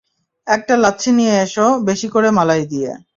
[0.47, 2.91] একটা লাচ্ছি নিয়ে এসো, বেশি করে মালাই দিয়ে।